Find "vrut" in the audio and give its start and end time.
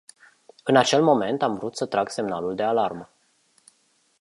1.55-1.75